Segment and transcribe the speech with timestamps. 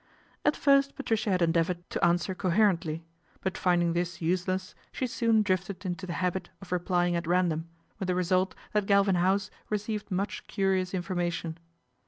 [0.43, 3.03] At first Patricia had endeavoured to answer coherently;
[3.41, 8.07] but finding this useless, she soon drifted into the habit of replying at random, with
[8.07, 11.59] the result that Galvin House received much curious information.